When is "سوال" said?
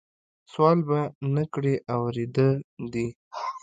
0.51-0.77